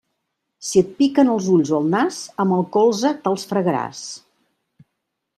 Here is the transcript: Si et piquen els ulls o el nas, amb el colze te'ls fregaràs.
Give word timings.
Si 0.67 0.79
et 0.79 0.87
piquen 1.01 1.27
els 1.33 1.49
ulls 1.57 1.73
o 1.73 1.75
el 1.83 1.91
nas, 1.95 2.17
amb 2.43 2.55
el 2.57 2.65
colze 2.77 3.11
te'ls 3.27 3.43
fregaràs. 3.53 4.01